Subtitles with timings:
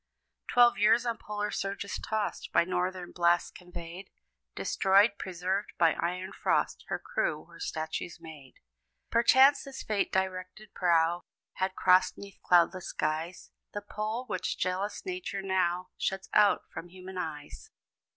[0.47, 4.09] Twelve years on polar surges tossed, By northern blasts conveyed
[4.55, 8.55] Destroyed preserved, by iron frost, Her crew were statues made.
[9.11, 11.21] Perchance this fate directed prow
[11.57, 17.19] Had crossed 'neath cloudless skies The pole, which jealous Nature now Shuts out from human
[17.19, 17.69] eyes.